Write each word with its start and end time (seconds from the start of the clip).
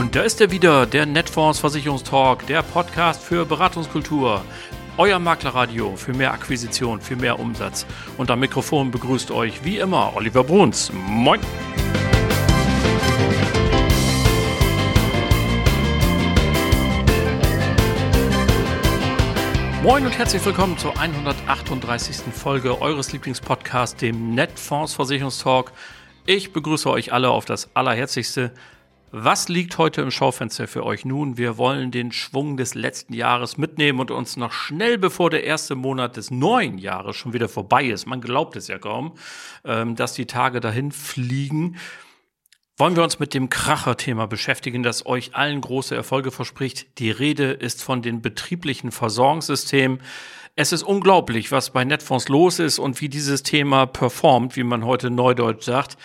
Und 0.00 0.16
da 0.16 0.22
ist 0.22 0.40
er 0.40 0.50
wieder, 0.50 0.86
der 0.86 1.04
Netfonds 1.04 1.58
Versicherungstalk, 1.58 2.46
der 2.46 2.62
Podcast 2.62 3.22
für 3.22 3.44
Beratungskultur. 3.44 4.42
Euer 4.96 5.18
Maklerradio 5.18 5.94
für 5.94 6.14
mehr 6.14 6.32
Akquisition, 6.32 7.02
für 7.02 7.16
mehr 7.16 7.38
Umsatz. 7.38 7.84
Und 8.16 8.30
am 8.30 8.40
Mikrofon 8.40 8.90
begrüßt 8.90 9.30
euch 9.30 9.62
wie 9.62 9.76
immer 9.76 10.16
Oliver 10.16 10.42
Bruns. 10.42 10.90
Moin! 10.94 11.38
Moin 19.82 20.06
und 20.06 20.16
herzlich 20.16 20.42
willkommen 20.46 20.78
zur 20.78 20.98
138. 20.98 22.32
Folge 22.32 22.80
eures 22.80 23.12
Lieblingspodcasts, 23.12 24.00
dem 24.00 24.34
Netfonds 24.34 24.94
Versicherungstalk. 24.94 25.72
Ich 26.24 26.54
begrüße 26.54 26.88
euch 26.88 27.12
alle 27.12 27.28
auf 27.28 27.44
das 27.44 27.68
Allerherzlichste. 27.76 28.52
Was 29.12 29.48
liegt 29.48 29.76
heute 29.76 30.02
im 30.02 30.12
Schaufenster 30.12 30.68
für 30.68 30.86
euch? 30.86 31.04
Nun, 31.04 31.36
wir 31.36 31.58
wollen 31.58 31.90
den 31.90 32.12
Schwung 32.12 32.56
des 32.56 32.76
letzten 32.76 33.12
Jahres 33.12 33.58
mitnehmen 33.58 33.98
und 33.98 34.12
uns 34.12 34.36
noch 34.36 34.52
schnell, 34.52 34.98
bevor 34.98 35.30
der 35.30 35.42
erste 35.42 35.74
Monat 35.74 36.16
des 36.16 36.30
neuen 36.30 36.78
Jahres 36.78 37.16
schon 37.16 37.32
wieder 37.32 37.48
vorbei 37.48 37.86
ist, 37.86 38.06
man 38.06 38.20
glaubt 38.20 38.54
es 38.54 38.68
ja 38.68 38.78
kaum, 38.78 39.14
ähm, 39.64 39.96
dass 39.96 40.12
die 40.12 40.26
Tage 40.26 40.60
dahin 40.60 40.92
fliegen, 40.92 41.76
wollen 42.76 42.94
wir 42.94 43.02
uns 43.02 43.18
mit 43.18 43.34
dem 43.34 43.50
Kracher-Thema 43.50 44.26
beschäftigen, 44.26 44.84
das 44.84 45.04
euch 45.06 45.34
allen 45.34 45.60
große 45.60 45.94
Erfolge 45.94 46.30
verspricht. 46.30 46.98
Die 47.00 47.10
Rede 47.10 47.50
ist 47.50 47.82
von 47.82 48.02
den 48.02 48.22
betrieblichen 48.22 48.92
Versorgungssystemen. 48.92 50.00
Es 50.54 50.72
ist 50.72 50.84
unglaublich, 50.84 51.50
was 51.50 51.70
bei 51.70 51.84
Netfonds 51.84 52.28
los 52.28 52.60
ist 52.60 52.78
und 52.78 53.00
wie 53.00 53.08
dieses 53.08 53.42
Thema 53.42 53.86
performt, 53.86 54.54
wie 54.54 54.62
man 54.62 54.84
heute 54.84 55.10
neudeutsch 55.10 55.64
sagt. 55.64 55.96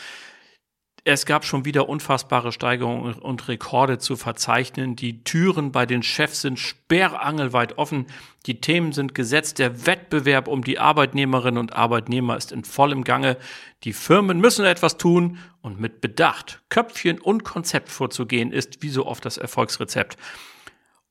Es 1.08 1.28
gab 1.28 1.46
schon 1.46 1.66
wieder 1.66 1.88
unfassbare 1.88 2.52
Steigerungen 2.52 3.14
und 3.14 3.48
Rekorde 3.48 4.00
zu 4.00 4.16
verzeichnen. 4.16 4.96
Die 4.96 5.24
Türen 5.24 5.72
bei 5.72 5.86
den 5.86 6.02
Chefs 6.02 6.42
sind 6.42 6.58
sperrangelweit 6.58 7.78
offen. 7.78 8.08
Die 8.48 8.60
Themen 8.60 8.92
sind 8.92 9.14
gesetzt. 9.14 9.60
Der 9.60 9.86
Wettbewerb 9.86 10.48
um 10.48 10.64
die 10.64 10.80
Arbeitnehmerinnen 10.80 11.60
und 11.60 11.74
Arbeitnehmer 11.74 12.36
ist 12.36 12.52
in 12.52 12.64
vollem 12.64 13.04
Gange. 13.04 13.38
Die 13.84 13.94
Firmen 13.94 14.40
müssen 14.40 14.66
etwas 14.66 14.98
tun 14.98 15.38
und 15.62 15.80
mit 15.80 16.02
Bedacht, 16.02 16.64
Köpfchen 16.70 17.22
und 17.22 17.44
Konzept 17.44 17.90
vorzugehen 17.90 18.52
ist 18.52 18.82
wie 18.82 18.90
so 18.90 19.06
oft 19.06 19.26
das 19.26 19.38
Erfolgsrezept 19.38 20.18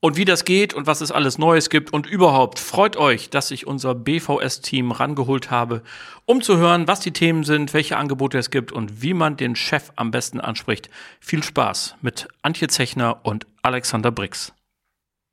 und 0.04 0.18
wie 0.18 0.26
das 0.26 0.44
geht 0.44 0.74
und 0.74 0.86
was 0.86 1.00
es 1.00 1.10
alles 1.10 1.38
Neues 1.38 1.70
gibt 1.70 1.90
und 1.90 2.06
überhaupt 2.06 2.58
freut 2.58 2.98
euch, 2.98 3.30
dass 3.30 3.50
ich 3.50 3.66
unser 3.66 3.94
BVS-Team 3.94 4.92
rangeholt 4.92 5.50
habe, 5.50 5.82
um 6.26 6.42
zu 6.42 6.58
hören, 6.58 6.86
was 6.86 7.00
die 7.00 7.14
Themen 7.14 7.42
sind, 7.42 7.72
welche 7.72 7.96
Angebote 7.96 8.36
es 8.36 8.50
gibt 8.50 8.70
und 8.70 9.00
wie 9.00 9.14
man 9.14 9.38
den 9.38 9.56
Chef 9.56 9.92
am 9.96 10.10
besten 10.10 10.40
anspricht. 10.40 10.90
Viel 11.20 11.42
Spaß 11.42 11.96
mit 12.02 12.28
Antje 12.42 12.68
Zechner 12.68 13.20
und 13.22 13.46
Alexander 13.62 14.10
Brix. 14.10 14.52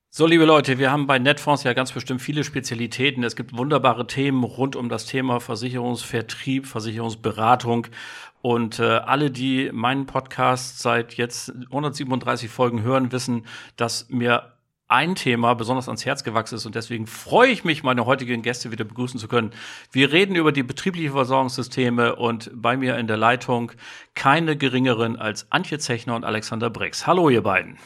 So, 0.09 0.25
liebe 0.25 0.45
Leute, 0.45 0.77
wir 0.77 0.89
haben 0.89 1.05
bei 1.05 1.19
Netfonds 1.19 1.63
ja 1.63 1.73
ganz 1.73 1.91
bestimmt 1.91 2.21
viele 2.21 2.45
Spezialitäten. 2.45 3.25
Es 3.25 3.35
gibt 3.35 3.57
wunderbare 3.57 4.07
Themen 4.07 4.45
rund 4.45 4.77
um 4.77 4.87
das 4.87 5.05
Thema 5.05 5.41
Versicherungsvertrieb, 5.41 6.65
Versicherungsberatung. 6.65 7.87
Und 8.41 8.79
äh, 8.79 8.83
alle, 8.83 9.31
die 9.31 9.69
meinen 9.73 10.05
Podcast 10.05 10.79
seit 10.79 11.15
jetzt 11.15 11.51
137 11.65 12.49
Folgen 12.49 12.83
hören, 12.83 13.11
wissen, 13.11 13.45
dass 13.75 14.07
mir 14.09 14.53
ein 14.91 15.15
Thema 15.15 15.53
besonders 15.55 15.87
ans 15.87 16.05
Herz 16.05 16.23
gewachsen 16.23 16.55
ist 16.55 16.65
und 16.65 16.75
deswegen 16.75 17.07
freue 17.07 17.49
ich 17.49 17.63
mich, 17.63 17.81
meine 17.81 18.05
heutigen 18.05 18.41
Gäste 18.41 18.71
wieder 18.71 18.83
begrüßen 18.83 19.19
zu 19.19 19.29
können. 19.29 19.51
Wir 19.91 20.11
reden 20.11 20.35
über 20.35 20.51
die 20.51 20.63
betrieblichen 20.63 21.13
Versorgungssysteme 21.13 22.15
und 22.17 22.51
bei 22.53 22.75
mir 22.75 22.97
in 22.97 23.07
der 23.07 23.17
Leitung 23.17 23.71
keine 24.15 24.57
geringeren 24.57 25.15
als 25.15 25.49
Antje 25.49 25.79
Zechner 25.79 26.15
und 26.15 26.25
Alexander 26.25 26.69
Brix. 26.69 27.07
Hallo, 27.07 27.29
ihr 27.29 27.41
beiden. 27.41 27.77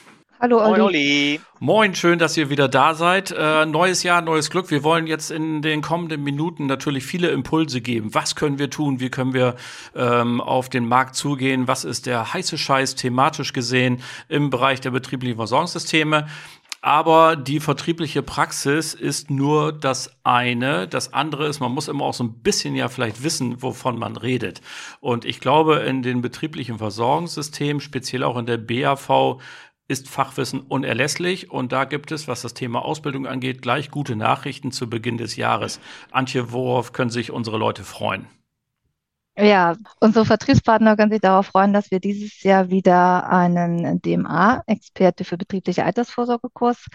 Hallo 0.42 0.58
Olli. 0.58 0.70
Moin, 0.70 0.82
Olli. 0.82 1.42
Moin, 1.60 1.96
schön, 1.96 2.20
dass 2.20 2.36
ihr 2.36 2.50
wieder 2.50 2.68
da 2.68 2.94
seid. 2.94 3.32
Äh, 3.32 3.66
neues 3.66 4.04
Jahr, 4.04 4.22
neues 4.22 4.50
Glück. 4.50 4.70
Wir 4.70 4.84
wollen 4.84 5.08
jetzt 5.08 5.32
in 5.32 5.62
den 5.62 5.82
kommenden 5.82 6.24
Minuten 6.24 6.66
natürlich 6.66 7.06
viele 7.06 7.30
Impulse 7.30 7.80
geben. 7.80 8.14
Was 8.14 8.36
können 8.36 8.60
wir 8.60 8.70
tun? 8.70 9.00
Wie 9.00 9.10
können 9.10 9.34
wir 9.34 9.56
ähm, 9.96 10.42
auf 10.42 10.68
den 10.68 10.88
Markt 10.88 11.16
zugehen? 11.16 11.70
Was 11.70 11.86
ist 11.86 12.06
der 12.06 12.34
heiße 12.34 12.58
Scheiß 12.58 12.96
thematisch 12.96 13.54
gesehen 13.54 14.02
im 14.28 14.50
Bereich 14.50 14.82
der 14.82 14.92
betrieblichen 14.92 15.38
Versorgungssysteme? 15.38 16.28
Aber 16.86 17.36
die 17.36 17.60
vertriebliche 17.60 18.22
Praxis 18.22 18.94
ist 18.94 19.32
nur 19.32 19.74
das 19.74 20.20
eine. 20.24 20.88
Das 20.88 21.14
andere 21.14 21.48
ist, 21.48 21.60
man 21.60 21.72
muss 21.72 21.88
immer 21.88 22.06
auch 22.06 22.14
so 22.14 22.24
ein 22.24 22.44
bisschen 22.44 22.76
ja 22.76 22.90
vielleicht 22.90 23.24
wissen, 23.24 23.64
wovon 23.64 23.98
man 23.98 24.16
redet. 24.16 24.62
Und 25.00 25.26
ich 25.26 25.40
glaube, 25.40 25.78
in 25.78 26.04
den 26.04 26.22
betrieblichen 26.22 26.78
Versorgungssystemen, 26.78 27.82
speziell 27.82 28.22
auch 28.22 28.38
in 28.38 28.46
der 28.46 28.60
BAV, 28.60 29.42
ist 29.88 30.08
Fachwissen 30.08 30.60
unerlässlich. 30.60 31.50
Und 31.50 31.72
da 31.72 31.86
gibt 31.86 32.12
es, 32.12 32.28
was 32.28 32.44
das 32.44 32.54
Thema 32.54 32.86
Ausbildung 32.86 33.26
angeht, 33.26 33.64
gleich 33.64 33.90
gute 33.90 34.16
Nachrichten 34.16 34.72
zu 34.72 34.88
Beginn 34.88 35.18
des 35.18 35.38
Jahres. 35.38 35.80
Antje, 36.12 36.52
worauf 36.52 36.94
können 36.94 37.10
sich 37.10 37.32
unsere 37.32 37.58
Leute 37.58 37.84
freuen? 37.84 38.28
Ja, 39.38 39.76
unsere 40.00 40.26
Vertriebspartner 40.26 40.96
können 40.96 41.12
sich 41.12 41.20
darauf 41.20 41.48
freuen, 41.48 41.74
dass 41.74 41.92
wir 41.92 42.00
dieses 42.00 42.42
Jahr 42.44 42.70
wieder 42.70 43.30
einen 43.30 44.02
DMA-Experte 44.02 45.26
für 45.26 45.38
betriebliche 45.38 45.84
Altersvorsorgekurs 45.84 46.86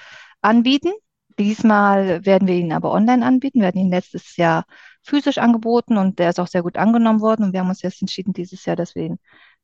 anbieten. 0.41 0.91
Diesmal 1.39 2.25
werden 2.25 2.49
wir 2.49 2.55
ihn 2.55 2.73
aber 2.73 2.93
online 2.93 3.25
anbieten. 3.27 3.61
Wir 3.61 3.69
hatten 3.69 3.79
ihn 3.79 3.91
letztes 3.91 4.37
Jahr 4.37 4.65
physisch 5.03 5.37
angeboten 5.39 5.99
und 5.99 6.19
der 6.19 6.31
ist 6.31 6.41
auch 6.41 6.47
sehr 6.47 6.63
gut 6.63 6.79
angenommen 6.79 7.21
worden. 7.21 7.45
Und 7.45 7.53
wir 7.53 7.61
haben 7.61 7.69
uns 7.69 7.83
jetzt 7.83 8.01
entschieden, 8.01 8.33
dieses 8.33 8.65
Jahr, 8.65 8.77
dass 8.77 8.95
wir 8.95 9.05
ihn 9.05 9.19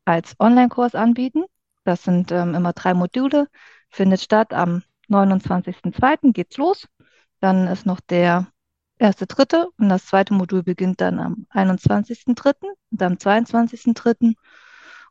als 0.04 0.34
Online-Kurs 0.38 0.94
anbieten. 0.94 1.44
Das 1.84 2.02
sind 2.02 2.30
ähm, 2.32 2.54
immer 2.54 2.72
drei 2.74 2.94
Module, 2.94 3.48
findet 3.90 4.20
statt 4.20 4.52
am 4.52 4.82
29.02. 5.08 6.32
geht's 6.32 6.56
los. 6.58 6.88
Dann 7.40 7.68
ist 7.68 7.86
noch 7.86 8.00
der 8.00 8.48
erste 8.98 9.26
dritte 9.26 9.68
und 9.78 9.88
das 9.88 10.06
zweite 10.06 10.34
Modul 10.34 10.62
beginnt 10.62 11.00
dann 11.00 11.18
am 11.18 11.46
21.3. 11.52 12.54
und 12.90 13.02
am 13.02 13.14
22.3. 13.14 14.34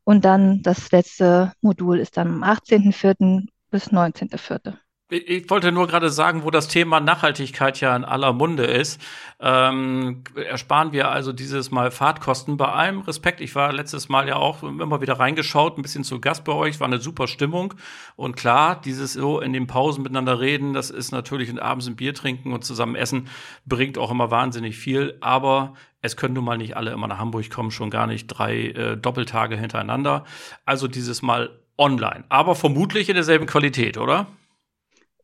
Und 0.03 0.25
dann 0.25 0.61
das 0.61 0.91
letzte 0.91 1.53
Modul 1.61 1.99
ist 1.99 2.17
dann 2.17 2.27
am 2.27 2.43
18.4. 2.43 3.47
bis 3.71 3.91
19.4. 3.91 4.77
Ich 5.07 5.47
wollte 5.51 5.71
nur 5.71 5.85
gerade 5.85 6.09
sagen, 6.09 6.43
wo 6.43 6.49
das 6.49 6.67
Thema 6.67 6.99
Nachhaltigkeit 6.99 7.79
ja 7.79 7.95
in 7.95 8.03
aller 8.03 8.33
Munde 8.33 8.63
ist. 8.63 8.99
Ähm, 9.39 10.23
ersparen 10.35 10.93
wir 10.93 11.11
also 11.11 11.31
dieses 11.31 11.69
Mal 11.69 11.91
Fahrtkosten. 11.91 12.57
Bei 12.57 12.69
allem 12.69 13.01
Respekt, 13.01 13.39
ich 13.39 13.53
war 13.53 13.71
letztes 13.71 14.09
Mal 14.09 14.27
ja 14.27 14.37
auch 14.37 14.63
immer 14.63 15.01
wieder 15.01 15.19
reingeschaut, 15.19 15.77
ein 15.77 15.83
bisschen 15.83 16.03
zu 16.03 16.19
Gast 16.19 16.43
bei 16.43 16.53
euch, 16.53 16.79
war 16.79 16.87
eine 16.87 16.97
super 16.97 17.27
Stimmung. 17.27 17.75
Und 18.15 18.35
klar, 18.35 18.81
dieses 18.81 19.13
so 19.13 19.39
in 19.41 19.53
den 19.53 19.67
Pausen 19.67 20.01
miteinander 20.01 20.39
reden, 20.39 20.73
das 20.73 20.89
ist 20.89 21.11
natürlich 21.11 21.51
und 21.51 21.59
abends 21.59 21.85
ein 21.85 21.95
Bier 21.95 22.15
trinken 22.15 22.51
und 22.51 22.65
zusammen 22.65 22.95
essen, 22.95 23.27
bringt 23.67 23.99
auch 23.99 24.09
immer 24.09 24.31
wahnsinnig 24.31 24.75
viel. 24.75 25.17
Aber 25.21 25.75
es 26.01 26.17
können 26.17 26.33
nun 26.33 26.45
mal 26.45 26.57
nicht 26.57 26.77
alle 26.77 26.89
immer 26.89 27.07
nach 27.07 27.19
Hamburg 27.19 27.51
kommen, 27.51 27.69
schon 27.69 27.91
gar 27.91 28.07
nicht 28.07 28.25
drei 28.25 28.69
äh, 28.69 28.97
Doppeltage 28.97 29.55
hintereinander. 29.55 30.25
Also 30.65 30.87
dieses 30.87 31.21
Mal 31.21 31.59
online, 31.77 32.23
aber 32.29 32.55
vermutlich 32.55 33.07
in 33.09 33.15
derselben 33.15 33.45
Qualität, 33.45 33.99
oder? 33.99 34.25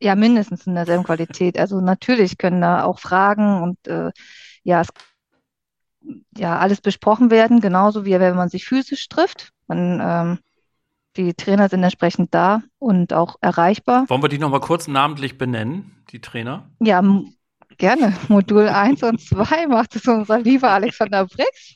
Ja, 0.01 0.15
mindestens 0.15 0.65
in 0.65 0.73
derselben 0.73 1.03
Qualität. 1.03 1.59
Also 1.59 1.79
natürlich 1.79 2.37
können 2.37 2.61
da 2.61 2.83
auch 2.83 2.99
Fragen 2.99 3.61
und 3.61 3.87
äh, 3.87 4.11
ja, 4.63 4.81
es, 4.81 4.89
ja, 6.35 6.57
alles 6.57 6.81
besprochen 6.81 7.29
werden, 7.29 7.61
genauso 7.61 8.03
wie 8.03 8.19
wenn 8.19 8.35
man 8.35 8.49
sich 8.49 8.65
physisch 8.65 9.07
trifft. 9.09 9.51
Man, 9.67 9.99
ähm, 10.01 10.39
die 11.17 11.33
Trainer 11.33 11.69
sind 11.69 11.83
entsprechend 11.83 12.33
da 12.33 12.63
und 12.79 13.13
auch 13.13 13.35
erreichbar. 13.41 14.05
Wollen 14.09 14.23
wir 14.23 14.29
die 14.29 14.39
nochmal 14.39 14.61
kurz 14.61 14.87
namentlich 14.87 15.37
benennen, 15.37 15.91
die 16.09 16.19
Trainer? 16.19 16.69
Ja, 16.79 17.03
gerne. 17.77 18.15
Modul 18.27 18.69
1 18.69 19.03
und 19.03 19.21
2 19.21 19.67
macht 19.67 19.95
es 19.95 20.07
unser 20.07 20.39
lieber 20.39 20.71
Alexander 20.71 21.25
Brix. 21.25 21.75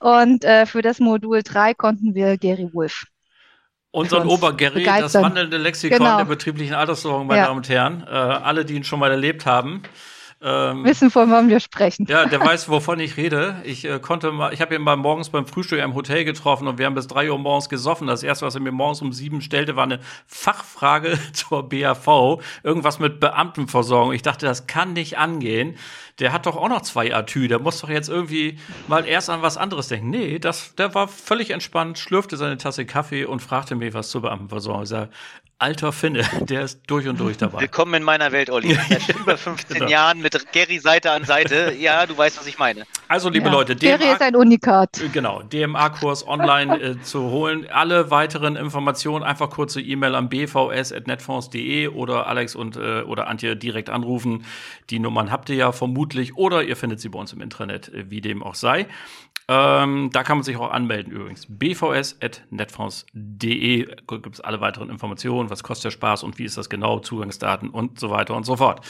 Und 0.00 0.44
äh, 0.44 0.64
für 0.64 0.80
das 0.80 1.00
Modul 1.00 1.42
3 1.42 1.74
konnten 1.74 2.14
wir 2.14 2.38
Gary 2.38 2.72
Wolf 2.72 3.04
Unseren 3.92 4.26
Obergerry, 4.26 4.84
das 4.84 5.14
wandelnde 5.14 5.58
Lexikon 5.58 5.98
genau. 5.98 6.16
der 6.16 6.24
betrieblichen 6.24 6.74
Alterssorgung, 6.74 7.26
meine 7.26 7.42
ja. 7.42 7.46
Damen 7.46 7.58
und 7.58 7.68
Herren. 7.68 8.06
Äh, 8.06 8.10
alle, 8.10 8.64
die 8.64 8.74
ihn 8.74 8.84
schon 8.84 8.98
mal 8.98 9.10
erlebt 9.10 9.44
haben. 9.44 9.82
Ähm, 10.44 10.84
Wissen, 10.84 11.10
von 11.10 11.30
wann 11.30 11.48
wir 11.48 11.60
sprechen. 11.60 12.06
Ja, 12.08 12.26
der 12.26 12.40
weiß, 12.40 12.68
wovon 12.68 12.98
ich 12.98 13.16
rede. 13.16 13.62
Ich 13.64 13.84
äh, 13.84 14.00
konnte 14.00 14.32
mal, 14.32 14.52
ich 14.52 14.60
habe 14.60 14.74
ihn 14.74 14.82
mal 14.82 14.96
morgens 14.96 15.30
beim 15.30 15.46
Frühstück 15.46 15.78
im 15.78 15.94
Hotel 15.94 16.24
getroffen 16.24 16.66
und 16.66 16.78
wir 16.78 16.86
haben 16.86 16.94
bis 16.94 17.06
drei 17.06 17.30
Uhr 17.30 17.38
morgens 17.38 17.68
gesoffen. 17.68 18.08
Das 18.08 18.24
erste, 18.24 18.44
was 18.44 18.56
er 18.56 18.60
mir 18.60 18.72
morgens 18.72 19.02
um 19.02 19.12
sieben 19.12 19.40
stellte, 19.40 19.76
war 19.76 19.84
eine 19.84 20.00
Fachfrage 20.26 21.16
zur 21.32 21.68
BAV. 21.68 22.42
Irgendwas 22.64 22.98
mit 22.98 23.20
Beamtenversorgung. 23.20 24.12
Ich 24.12 24.22
dachte, 24.22 24.46
das 24.46 24.66
kann 24.66 24.94
nicht 24.94 25.16
angehen. 25.16 25.76
Der 26.18 26.32
hat 26.32 26.46
doch 26.46 26.56
auch 26.56 26.68
noch 26.68 26.82
zwei 26.82 27.14
Atü. 27.14 27.46
Der 27.46 27.60
muss 27.60 27.80
doch 27.80 27.88
jetzt 27.88 28.08
irgendwie 28.08 28.58
mal 28.88 29.06
erst 29.06 29.30
an 29.30 29.42
was 29.42 29.56
anderes 29.56 29.88
denken. 29.88 30.10
Nee, 30.10 30.40
das, 30.40 30.74
der 30.74 30.94
war 30.94 31.06
völlig 31.06 31.50
entspannt, 31.50 31.98
schlürfte 31.98 32.36
seine 32.36 32.58
Tasse 32.58 32.84
Kaffee 32.84 33.24
und 33.24 33.40
fragte 33.40 33.76
mich 33.76 33.94
was 33.94 34.10
zur 34.10 34.22
Beamtenversorgung. 34.22 34.82
Ich 34.82 34.88
sag, 34.88 35.08
alter 35.62 35.92
Finne, 35.92 36.24
der 36.40 36.62
ist 36.62 36.80
durch 36.88 37.06
und 37.06 37.20
durch 37.20 37.36
dabei. 37.36 37.60
Willkommen 37.60 37.94
in 37.94 38.02
meiner 38.02 38.32
Welt, 38.32 38.50
Olli. 38.50 38.74
Seit 38.88 39.16
über 39.16 39.38
15 39.38 39.78
genau. 39.78 39.88
Jahren 39.88 40.20
mit 40.20 40.36
Gary 40.52 40.80
Seite 40.80 41.12
an 41.12 41.24
Seite. 41.24 41.74
Ja, 41.78 42.04
du 42.04 42.18
weißt, 42.18 42.38
was 42.38 42.46
ich 42.48 42.58
meine. 42.58 42.82
Also, 43.06 43.28
liebe 43.28 43.46
ja. 43.46 43.52
Leute, 43.52 43.76
DMA, 43.76 43.96
Gary 43.96 44.12
ist 44.12 44.20
ein 44.20 44.34
Unikat. 44.34 45.00
Genau, 45.12 45.42
DMA-Kurs 45.42 46.26
online 46.26 46.80
äh, 46.80 47.02
zu 47.02 47.30
holen. 47.30 47.68
Alle 47.70 48.10
weiteren 48.10 48.56
Informationen 48.56 49.22
einfach 49.24 49.50
kurze 49.50 49.80
E-Mail 49.80 50.16
an 50.16 50.28
bvs.netfonds.de 50.28 51.88
oder 51.88 52.26
Alex 52.26 52.56
und 52.56 52.76
äh, 52.76 53.02
oder 53.02 53.28
Antje 53.28 53.56
direkt 53.56 53.88
anrufen. 53.88 54.44
Die 54.90 54.98
Nummern 54.98 55.30
habt 55.30 55.48
ihr 55.48 55.56
ja 55.56 55.70
vermutlich 55.70 56.36
oder 56.36 56.64
ihr 56.64 56.76
findet 56.76 57.00
sie 57.00 57.08
bei 57.08 57.20
uns 57.20 57.32
im 57.32 57.40
Intranet, 57.40 57.88
äh, 57.94 58.10
wie 58.10 58.20
dem 58.20 58.42
auch 58.42 58.56
sei. 58.56 58.88
Ähm, 59.48 60.10
da 60.12 60.22
kann 60.22 60.38
man 60.38 60.44
sich 60.44 60.56
auch 60.56 60.70
anmelden 60.70 61.12
übrigens. 61.12 61.46
bvs.netfonds.de 61.48 63.96
gibt 64.06 64.34
es 64.34 64.40
alle 64.40 64.60
weiteren 64.60 64.90
Informationen, 64.90 65.50
was 65.50 65.62
kostet 65.62 65.86
der 65.86 65.90
Spaß 65.90 66.22
und 66.22 66.38
wie 66.38 66.44
ist 66.44 66.56
das 66.56 66.70
genau, 66.70 67.00
Zugangsdaten 67.00 67.70
und 67.70 67.98
so 67.98 68.10
weiter 68.10 68.36
und 68.36 68.44
so 68.44 68.56
fort. 68.56 68.86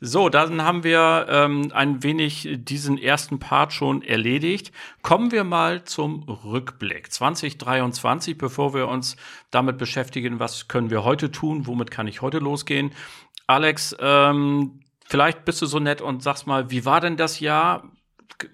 So, 0.00 0.28
dann 0.28 0.62
haben 0.62 0.84
wir 0.84 1.26
ähm, 1.30 1.70
ein 1.72 2.02
wenig 2.02 2.48
diesen 2.52 2.98
ersten 2.98 3.38
Part 3.38 3.72
schon 3.72 4.02
erledigt. 4.02 4.72
Kommen 5.02 5.30
wir 5.30 5.44
mal 5.44 5.84
zum 5.84 6.24
Rückblick 6.24 7.10
2023, 7.10 8.36
bevor 8.36 8.74
wir 8.74 8.88
uns 8.88 9.16
damit 9.50 9.78
beschäftigen, 9.78 10.40
was 10.40 10.68
können 10.68 10.90
wir 10.90 11.04
heute 11.04 11.30
tun, 11.30 11.66
womit 11.66 11.90
kann 11.90 12.06
ich 12.06 12.22
heute 12.22 12.38
losgehen. 12.38 12.90
Alex, 13.46 13.96
ähm, 13.98 14.80
vielleicht 15.06 15.44
bist 15.44 15.62
du 15.62 15.66
so 15.66 15.78
nett 15.78 16.02
und 16.02 16.22
sagst 16.22 16.46
mal, 16.46 16.70
wie 16.70 16.84
war 16.84 17.00
denn 17.00 17.16
das 17.16 17.40
Jahr? 17.40 17.84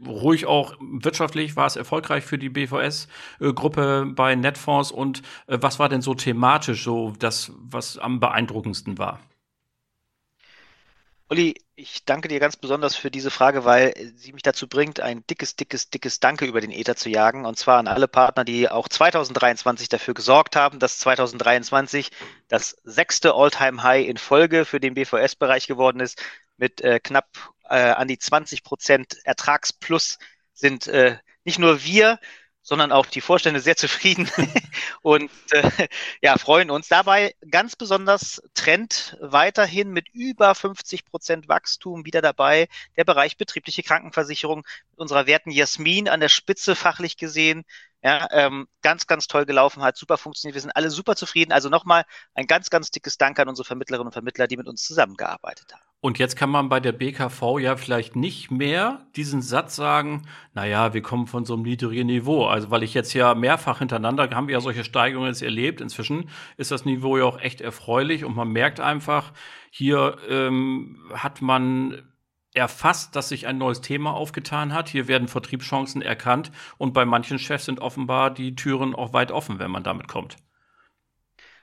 Ruhig 0.07 0.47
auch 0.47 0.77
wirtschaftlich 0.81 1.57
war 1.57 1.67
es 1.67 1.77
erfolgreich 1.77 2.25
für 2.25 2.39
die 2.39 2.49
BVS-Gruppe 2.49 4.13
bei 4.15 4.35
Netfonds 4.35 4.93
und 4.93 5.23
äh, 5.47 5.59
was 5.61 5.79
war 5.79 5.89
denn 5.89 6.03
so 6.03 6.15
thematisch 6.15 6.85
so 6.85 7.13
das, 7.19 7.53
was 7.59 7.99
am 7.99 8.21
beeindruckendsten 8.21 8.99
war? 8.99 9.21
Uli, 11.31 11.55
ich 11.77 12.05
danke 12.05 12.27
dir 12.27 12.41
ganz 12.41 12.57
besonders 12.57 12.97
für 12.97 13.09
diese 13.09 13.31
Frage, 13.31 13.65
weil 13.65 13.95
sie 14.17 14.33
mich 14.33 14.43
dazu 14.43 14.67
bringt, 14.67 14.99
ein 14.99 15.25
dickes, 15.29 15.55
dickes, 15.55 15.89
dickes 15.89 16.19
Danke 16.19 16.45
über 16.45 16.61
den 16.61 16.73
Ether 16.73 16.97
zu 16.97 17.09
jagen. 17.09 17.47
Und 17.47 17.57
zwar 17.57 17.79
an 17.79 17.87
alle 17.87 18.09
Partner, 18.09 18.45
die 18.45 18.69
auch 18.69 18.89
2023 18.89 19.89
dafür 19.89 20.13
gesorgt 20.13 20.57
haben, 20.57 20.81
dass 20.81 20.99
2023 20.99 22.11
das 22.49 22.77
sechste 22.83 23.35
All-Time-High 23.35 24.09
in 24.09 24.17
Folge 24.17 24.65
für 24.65 24.81
den 24.81 24.95
BVS-Bereich 24.95 25.69
geworden 25.69 26.01
ist, 26.01 26.21
mit 26.57 26.81
äh, 26.81 26.99
knapp 26.99 27.29
äh, 27.71 27.77
an 27.77 28.09
die 28.09 28.19
20 28.19 28.63
Prozent 28.63 29.17
Ertragsplus 29.25 30.19
sind 30.53 30.87
äh, 30.89 31.17
nicht 31.45 31.59
nur 31.59 31.83
wir, 31.85 32.19
sondern 32.63 32.93
auch 32.93 33.07
die 33.07 33.23
Vorstände 33.23 33.61
sehr 33.61 33.77
zufrieden 33.77 34.31
und 35.03 35.31
äh, 35.53 35.89
ja, 36.21 36.37
freuen 36.37 36.71
uns. 36.71 36.89
Dabei 36.89 37.35
ganz 37.51 37.75
besonders 37.75 38.43
Trend 38.55 39.17
weiterhin 39.21 39.91
mit 39.91 40.09
über 40.11 40.55
50 40.55 41.07
Prozent 41.07 41.49
Wachstum 41.49 42.05
wieder 42.05 42.21
dabei. 42.21 42.69
Der 42.97 43.05
Bereich 43.05 43.39
betriebliche 43.39 43.83
Krankenversicherung 43.83 44.59
mit 44.91 44.99
unserer 44.99 45.27
werten 45.27 45.51
Jasmin 45.51 46.09
an 46.09 46.21
der 46.21 46.29
Spitze 46.29 46.77
fachlich 46.77 47.17
gesehen. 47.17 47.65
Ja, 48.03 48.29
ähm, 48.31 48.67
ganz, 48.83 49.07
ganz 49.07 49.27
toll 49.27 49.45
gelaufen, 49.45 49.83
hat 49.83 49.97
super 49.97 50.17
funktioniert. 50.17 50.55
Wir 50.55 50.63
sind 50.63 50.71
alle 50.71 50.91
super 50.91 51.17
zufrieden. 51.17 51.53
Also 51.53 51.69
nochmal 51.69 52.05
ein 52.35 52.47
ganz, 52.47 52.71
ganz 52.71 52.91
dickes 52.91 53.19
Dank 53.19 53.39
an 53.39 53.49
unsere 53.49 53.67
Vermittlerinnen 53.67 54.07
und 54.07 54.13
Vermittler, 54.13 54.47
die 54.47 54.57
mit 54.57 54.69
uns 54.69 54.83
zusammengearbeitet 54.85 55.75
haben. 55.75 55.83
Und 56.03 56.19
jetzt 56.19 56.35
kann 56.35 56.49
man 56.49 56.71
bei 56.71 56.81
der 56.81 56.93
BKV 56.93 57.59
ja 57.59 57.77
vielleicht 57.77 58.17
nicht 58.17 58.51
mehr 58.51 59.07
diesen 59.17 59.43
Satz 59.43 59.77
sagen, 59.77 60.27
naja, 60.55 60.95
wir 60.95 61.03
kommen 61.03 61.27
von 61.27 61.45
so 61.45 61.53
einem 61.53 61.63
niedrigen 61.63 62.07
Niveau. 62.07 62.47
Also 62.47 62.71
weil 62.71 62.83
ich 62.83 62.95
jetzt 62.95 63.13
ja 63.13 63.35
mehrfach 63.35 63.81
hintereinander, 63.81 64.31
haben 64.31 64.49
wir 64.49 64.55
ja 64.55 64.61
solche 64.63 64.83
Steigerungen 64.83 65.29
jetzt 65.29 65.43
erlebt. 65.43 65.83
Inzwischen 65.83 66.31
ist 66.57 66.71
das 66.71 66.87
Niveau 66.87 67.19
ja 67.19 67.25
auch 67.25 67.39
echt 67.39 67.61
erfreulich 67.61 68.25
und 68.25 68.35
man 68.35 68.49
merkt 68.49 68.81
einfach, 68.81 69.33
hier 69.71 70.17
ähm, 70.27 71.11
hat 71.13 71.43
man 71.43 72.10
erfasst, 72.55 73.15
dass 73.17 73.29
sich 73.29 73.47
ein 73.47 73.59
neues 73.59 73.81
Thema 73.81 74.15
aufgetan 74.15 74.73
hat. 74.73 74.89
Hier 74.89 75.09
werden 75.09 75.29
Vertriebschancen 75.29 76.03
erkannt 76.03 76.51
und 76.79 76.93
bei 76.93 77.05
manchen 77.05 77.39
Chefs 77.39 77.67
sind 77.67 77.81
offenbar 77.81 78.31
die 78.31 78.55
Türen 78.55 78.95
auch 78.95 79.13
weit 79.13 79.31
offen, 79.31 79.59
wenn 79.59 79.71
man 79.71 79.85
damit 79.85 80.09
kommt. 80.09 80.37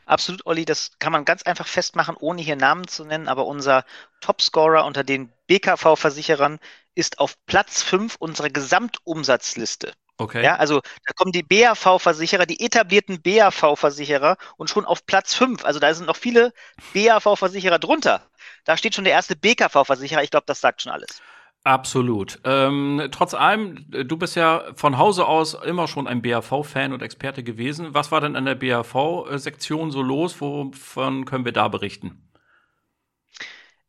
Absolut, 0.06 0.46
Olli, 0.46 0.64
das 0.64 0.92
kann 1.00 1.12
man 1.12 1.26
ganz 1.26 1.44
einfach 1.44 1.68
festmachen, 1.68 2.16
ohne 2.18 2.42
hier 2.42 2.56
Namen 2.56 2.88
zu 2.88 3.04
nennen, 3.04 3.28
aber 3.28 3.46
unser 3.46 3.84
Topscorer 4.22 4.86
unter 4.86 5.04
den 5.04 5.34
BKV-Versicherern 5.48 6.60
ist 6.96 7.20
auf 7.20 7.36
Platz 7.46 7.84
5 7.84 8.16
unserer 8.16 8.50
Gesamtumsatzliste. 8.50 9.94
Okay. 10.18 10.44
Ja, 10.44 10.56
also 10.56 10.82
da 10.82 11.14
kommen 11.16 11.32
die 11.32 11.44
BAV-Versicherer, 11.44 12.48
die 12.48 12.60
etablierten 12.60 13.22
BAV-Versicherer 13.22 14.38
und 14.58 14.70
schon 14.70 14.86
auf 14.86 15.06
Platz 15.06 15.36
5. 15.36 15.64
Also 15.64 15.80
da 15.80 15.94
sind 15.94 16.08
noch 16.08 16.16
viele 16.16 16.54
BAV-Versicherer 16.94 17.78
drunter. 17.78 18.22
Da 18.66 18.78
steht 18.78 18.96
schon 18.96 19.04
der 19.04 19.14
erste 19.14 19.36
BKV-Versicherer. 19.36 20.24
Ich 20.24 20.32
glaube, 20.32 20.46
das 20.48 20.60
sagt 20.60 20.82
schon 20.82 20.92
alles. 20.92 21.22
Absolut. 21.64 22.40
Ähm, 22.46 23.10
trotz 23.12 23.34
allem, 23.34 23.86
du 23.90 24.18
bist 24.18 24.36
ja 24.36 24.64
von 24.76 24.98
Hause 24.98 25.26
aus 25.28 25.54
immer 25.54 25.88
schon 25.88 26.08
ein 26.08 26.22
BAV-Fan 26.22 26.94
und 26.94 27.02
Experte 27.02 27.44
gewesen. 27.44 27.94
Was 27.94 28.12
war 28.12 28.22
denn 28.22 28.38
an 28.38 28.46
der 28.46 28.56
BAV-Sektion 28.56 29.92
so 29.92 30.02
los? 30.02 30.40
Wovon 30.40 31.26
können 31.26 31.46
wir 31.46 31.52
da 31.52 31.68
berichten? 31.68 32.27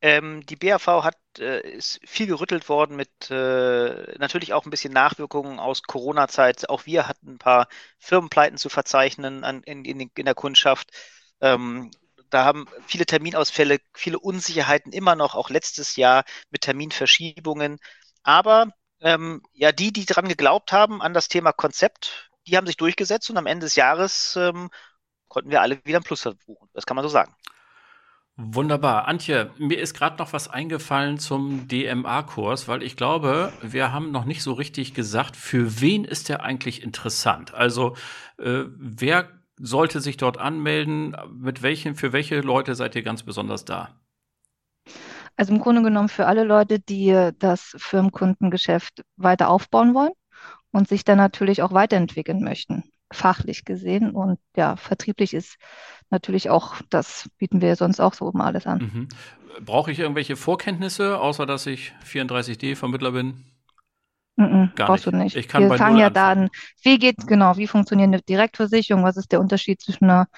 Ähm, 0.01 0.47
die 0.47 0.55
BAV 0.57 0.87
hat, 1.03 1.17
äh, 1.39 1.61
ist 1.73 2.01
viel 2.05 2.27
gerüttelt 2.29 2.69
worden 2.69 2.95
mit 2.97 3.31
äh, 3.31 4.17
natürlich 4.19 4.53
auch 4.53 4.65
ein 4.65 4.71
bisschen 4.71 4.93
Nachwirkungen 4.93 5.59
aus 5.59 5.83
Corona-Zeit. 5.83 6.69
Auch 6.69 6.87
wir 6.87 7.09
hatten 7.09 7.33
ein 7.33 7.39
paar 7.39 7.69
Firmenpleiten 7.99 8.59
zu 8.59 8.69
verzeichnen 8.69 9.43
an, 9.45 9.63
in, 9.65 9.85
in, 9.85 10.01
in 10.01 10.25
der 10.25 10.35
Kundschaft. 10.37 10.91
Ähm, 11.41 11.91
da 12.31 12.45
haben 12.45 12.67
viele 12.87 13.07
Terminausfälle, 13.07 13.79
viele 13.95 14.19
Unsicherheiten 14.21 14.93
immer 14.93 15.17
noch, 15.17 15.35
auch 15.35 15.51
letztes 15.51 15.97
Jahr 15.97 16.25
mit 16.51 16.61
Terminverschiebungen. 16.63 17.79
Aber 18.23 18.69
ähm, 19.01 19.43
ja, 19.53 19.73
die, 19.73 19.93
die 19.93 20.05
dran 20.07 20.29
geglaubt 20.29 20.73
haben 20.73 21.03
an 21.03 21.15
das 21.15 21.29
Thema 21.29 21.53
Konzept, 21.53 22.31
die 22.47 22.57
haben 22.57 22.67
sich 22.67 22.77
durchgesetzt 22.77 23.31
und 23.31 23.37
am 23.37 23.47
Ende 23.47 23.67
des 23.67 23.75
Jahres 23.77 24.37
ähm, 24.37 24.71
konnten 25.29 25.51
wir 25.51 25.63
alle 25.63 25.85
wieder 25.85 25.99
ein 26.01 26.05
Plus 26.05 26.23
verbuchen. 26.23 26.69
Das 26.75 26.87
kann 26.87 26.97
man 26.97 27.05
so 27.05 27.09
sagen. 27.09 27.35
Wunderbar. 28.41 29.09
Antje, 29.09 29.51
mir 29.59 29.81
ist 29.81 29.95
gerade 29.95 30.17
noch 30.19 30.33
was 30.33 30.47
eingefallen 30.47 31.19
zum 31.19 31.67
DMA-Kurs, 31.67 32.69
weil 32.69 32.85
ich 32.85 32.97
glaube, 32.97 33.53
wir 33.63 33.93
haben 33.93 34.13
noch 34.13 34.27
nicht 34.27 34.45
so 34.45 34.53
richtig 34.53 34.95
gesagt, 34.95 35.35
für 35.35 35.81
wen 35.81 36.05
ist 36.05 36.29
der 36.29 36.45
eigentlich 36.45 36.85
interessant? 36.85 37.53
Also, 37.53 37.97
äh, 38.39 38.63
wer 38.77 39.29
sollte 39.57 40.01
sich 40.01 40.19
dort 40.19 40.39
anmelden? 40.39 41.17
Mit 41.33 41.63
welchen, 41.63 41.97
für 41.97 42.13
welche 42.13 42.41
Leute 42.41 42.77
seid 42.77 42.95
ihr 42.95 43.03
ganz 43.03 43.25
besonders 43.25 43.65
da? 43.65 43.89
Also 45.37 45.53
im 45.53 45.61
Grunde 45.61 45.83
genommen 45.83 46.09
für 46.09 46.27
alle 46.27 46.45
Leute, 46.45 46.79
die 46.79 47.33
das 47.41 47.75
Firmenkundengeschäft 47.77 49.03
weiter 49.17 49.49
aufbauen 49.49 49.95
wollen 49.95 50.13
und 50.71 50.87
sich 50.87 51.05
dann 51.05 51.19
natürlich 51.19 51.63
auch 51.63 51.73
weiterentwickeln 51.73 52.45
möchten, 52.45 52.85
fachlich 53.13 53.65
gesehen. 53.65 54.11
Und 54.11 54.39
ja, 54.57 54.77
vertrieblich 54.77 55.35
ist 55.35 55.57
natürlich 56.11 56.51
auch, 56.51 56.77
das 56.91 57.29
bieten 57.39 57.61
wir 57.61 57.77
sonst 57.77 58.01
auch 58.01 58.15
so 58.15 58.27
oben 58.27 58.41
alles 58.41 58.67
an. 58.67 58.79
Mhm. 58.79 59.09
Brauche 59.65 59.91
ich 59.91 59.99
irgendwelche 59.99 60.37
Vorkenntnisse, 60.37 61.19
außer 61.19 61.47
dass 61.47 61.67
ich 61.67 61.93
34D-Vermittler 62.05 63.13
bin? 63.13 63.45
Mm 64.39 64.67
Gar 64.77 64.87
brauchst 64.87 65.07
nicht. 65.07 65.13
du 65.13 65.19
nicht. 65.19 65.37
Ich 65.37 65.49
kann 65.49 65.69
Wir 65.69 65.77
fangen 65.77 65.99
ja 65.99 66.11
da 66.11 66.31
an. 66.31 66.49
Wie 66.83 66.99
geht, 66.99 67.27
genau, 67.27 67.57
wie 67.57 67.67
funktioniert 67.67 68.07
eine 68.07 68.23
Direktversicherung? 68.23 69.03
Was 69.03 69.17
ist 69.17 69.33
der 69.33 69.41
Unterschied 69.41 69.81
zwischen 69.83 70.05
einer 70.05 70.29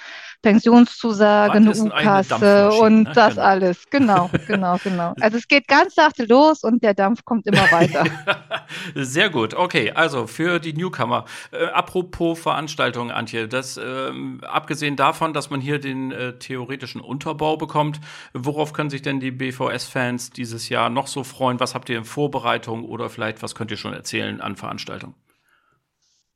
Pensionszusage, 0.41 1.53
eine 1.53 1.71
U-Kasse 1.71 2.71
und 2.73 3.03
ne? 3.03 3.13
das 3.15 3.35
genau. 3.35 3.47
alles? 3.47 3.85
Genau, 3.91 4.31
genau, 4.47 4.79
genau. 4.83 5.15
Also 5.21 5.37
es 5.37 5.47
geht 5.47 5.69
ganz 5.69 5.95
sachte 5.95 6.25
los 6.25 6.65
und 6.65 6.83
der 6.83 6.95
Dampf 6.95 7.27
kommt 7.27 7.47
immer 7.47 7.71
weiter. 7.71 8.05
Sehr 8.95 9.29
gut. 9.29 9.53
Okay, 9.53 9.93
also 9.93 10.27
für 10.27 10.61
die 10.61 10.73
Newcomer. 10.73 11.27
Äh, 11.53 11.67
apropos 11.67 12.41
Veranstaltungen, 12.41 13.11
Antje, 13.11 13.49
das 13.49 13.77
äh, 13.77 14.13
abgesehen 14.43 14.97
davon, 14.97 15.35
dass 15.35 15.51
man 15.51 15.61
hier 15.61 15.79
den 15.79 16.11
äh, 16.11 16.39
theoretischen 16.39 17.03
Unterbau 17.03 17.59
bekommt, 17.59 18.01
worauf 18.33 18.73
können 18.73 18.89
sich 18.89 19.03
denn 19.03 19.21
die 19.21 19.31
BVS-Fans 19.31 20.31
dieses 20.31 20.71
Jahr 20.71 20.89
noch 20.89 21.07
so 21.07 21.23
freuen? 21.23 21.61
Was 21.61 21.75
habt 21.75 21.91
ihr 21.91 21.99
in 21.99 22.05
Vorbereitung 22.05 22.87
oder 22.87 23.11
vielleicht 23.11 23.43
was 23.43 23.55
könnt 23.55 23.71
ihr 23.71 23.77
schon 23.77 23.90
schon 23.91 23.97
erzählen 23.97 24.41
an 24.41 24.57
Veranstaltungen? 24.57 25.15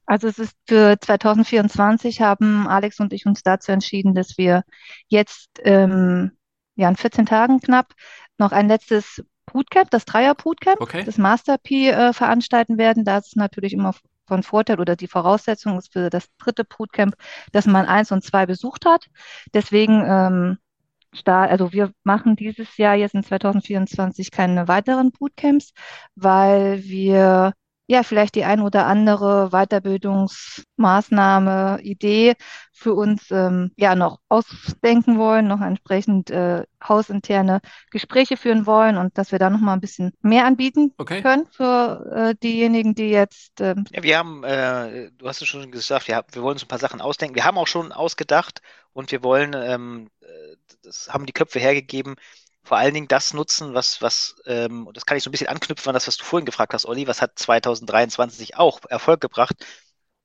Also 0.06 0.28
es 0.28 0.38
ist 0.38 0.56
für 0.68 0.98
2024 1.00 2.20
haben 2.20 2.68
Alex 2.68 3.00
und 3.00 3.12
ich 3.12 3.24
uns 3.24 3.42
dazu 3.42 3.72
entschieden, 3.72 4.14
dass 4.14 4.36
wir 4.36 4.64
jetzt 5.08 5.48
ähm, 5.62 6.32
ja 6.76 6.88
in 6.88 6.96
14 6.96 7.24
Tagen 7.24 7.60
knapp 7.60 7.94
noch 8.36 8.52
ein 8.52 8.68
letztes 8.68 9.24
Bootcamp, 9.46 9.90
das 9.90 10.04
Dreier 10.04 10.34
Bootcamp, 10.34 10.80
okay. 10.80 11.04
das 11.04 11.16
Master 11.16 11.56
P 11.56 11.88
äh, 11.88 12.12
veranstalten 12.12 12.76
werden. 12.76 13.04
Das 13.04 13.28
ist 13.28 13.36
natürlich 13.36 13.72
immer 13.72 13.94
von 14.26 14.42
Vorteil 14.42 14.80
oder 14.80 14.96
die 14.96 15.06
Voraussetzung 15.06 15.78
ist 15.78 15.92
für 15.92 16.10
das 16.10 16.28
dritte 16.38 16.64
Bootcamp, 16.64 17.14
dass 17.52 17.66
man 17.66 17.86
eins 17.86 18.10
und 18.12 18.24
zwei 18.24 18.46
besucht 18.46 18.84
hat. 18.84 19.06
Deswegen 19.54 20.02
ähm, 20.06 20.58
Start, 21.14 21.50
also 21.50 21.72
wir 21.72 21.92
machen 22.02 22.36
dieses 22.36 22.76
Jahr 22.76 22.94
jetzt 22.94 23.14
in 23.14 23.22
2024 23.22 24.30
keine 24.30 24.68
weiteren 24.68 25.12
Bootcamps, 25.12 25.72
weil 26.14 26.82
wir 26.84 27.52
ja, 27.86 28.02
vielleicht 28.02 28.34
die 28.34 28.44
ein 28.44 28.60
oder 28.60 28.86
andere 28.86 29.50
Weiterbildungsmaßnahme, 29.50 31.80
Idee 31.82 32.34
für 32.72 32.94
uns 32.94 33.30
ähm, 33.30 33.72
ja 33.76 33.94
noch 33.94 34.20
ausdenken 34.28 35.18
wollen, 35.18 35.46
noch 35.46 35.60
entsprechend 35.60 36.30
äh, 36.30 36.64
hausinterne 36.86 37.60
Gespräche 37.90 38.36
führen 38.36 38.66
wollen 38.66 38.96
und 38.96 39.16
dass 39.18 39.32
wir 39.32 39.38
da 39.38 39.50
noch 39.50 39.60
mal 39.60 39.74
ein 39.74 39.80
bisschen 39.80 40.12
mehr 40.22 40.46
anbieten 40.46 40.92
okay. 40.98 41.22
können 41.22 41.46
für 41.50 42.10
äh, 42.14 42.34
diejenigen, 42.42 42.94
die 42.94 43.10
jetzt. 43.10 43.60
Ähm 43.60 43.84
ja, 43.90 44.02
wir 44.02 44.18
haben, 44.18 44.44
äh, 44.44 45.10
du 45.12 45.28
hast 45.28 45.42
es 45.42 45.48
schon 45.48 45.70
gesagt, 45.70 46.08
wir, 46.08 46.24
wir 46.32 46.42
wollen 46.42 46.54
uns 46.54 46.64
ein 46.64 46.68
paar 46.68 46.78
Sachen 46.78 47.00
ausdenken. 47.00 47.34
Wir 47.34 47.44
haben 47.44 47.58
auch 47.58 47.68
schon 47.68 47.92
ausgedacht 47.92 48.60
und 48.92 49.12
wir 49.12 49.22
wollen, 49.22 49.54
ähm, 49.54 50.10
äh, 50.20 50.56
das 50.82 51.08
haben 51.10 51.26
die 51.26 51.32
Köpfe 51.32 51.58
hergegeben, 51.58 52.16
vor 52.64 52.78
allen 52.78 52.94
Dingen 52.94 53.08
das 53.08 53.34
nutzen, 53.34 53.74
was, 53.74 54.00
was, 54.02 54.36
ähm, 54.46 54.86
und 54.86 54.96
das 54.96 55.06
kann 55.06 55.16
ich 55.18 55.22
so 55.22 55.28
ein 55.28 55.32
bisschen 55.32 55.48
anknüpfen 55.48 55.90
an 55.90 55.94
das, 55.94 56.06
was 56.06 56.16
du 56.16 56.24
vorhin 56.24 56.46
gefragt 56.46 56.72
hast, 56.74 56.86
Olli, 56.86 57.06
was 57.06 57.20
hat 57.22 57.38
2023 57.38 58.56
auch 58.56 58.80
Erfolg 58.88 59.20
gebracht? 59.20 59.54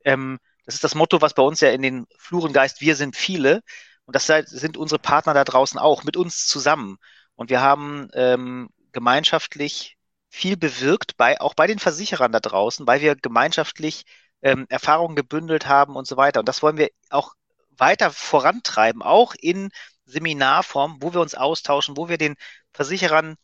Ähm, 0.05 0.39
das 0.65 0.75
ist 0.75 0.83
das 0.83 0.95
Motto, 0.95 1.21
was 1.21 1.33
bei 1.33 1.43
uns 1.43 1.59
ja 1.59 1.69
in 1.71 1.81
den 1.81 2.07
Fluren 2.17 2.53
geist, 2.53 2.81
wir 2.81 2.95
sind 2.95 3.15
viele. 3.15 3.61
Und 4.05 4.15
das 4.15 4.25
sind 4.27 4.77
unsere 4.77 4.99
Partner 4.99 5.33
da 5.33 5.43
draußen 5.43 5.79
auch, 5.79 6.03
mit 6.03 6.17
uns 6.17 6.47
zusammen. 6.47 6.97
Und 7.35 7.49
wir 7.49 7.61
haben 7.61 8.09
ähm, 8.13 8.69
gemeinschaftlich 8.91 9.97
viel 10.29 10.57
bewirkt, 10.57 11.17
bei, 11.17 11.39
auch 11.41 11.53
bei 11.53 11.67
den 11.67 11.79
Versicherern 11.79 12.31
da 12.31 12.39
draußen, 12.39 12.87
weil 12.87 13.01
wir 13.01 13.15
gemeinschaftlich 13.15 14.05
ähm, 14.41 14.65
Erfahrungen 14.69 15.15
gebündelt 15.15 15.67
haben 15.67 15.95
und 15.95 16.07
so 16.07 16.17
weiter. 16.17 16.39
Und 16.39 16.47
das 16.47 16.61
wollen 16.63 16.77
wir 16.77 16.89
auch 17.09 17.33
weiter 17.77 18.11
vorantreiben, 18.11 19.01
auch 19.01 19.35
in 19.39 19.69
Seminarform, 20.09 20.97
wo 21.01 21.13
wir 21.13 21.21
uns 21.21 21.35
austauschen, 21.35 21.97
wo 21.97 22.09
wir 22.09 22.17
den 22.17 22.35
Versicherern 22.73 23.37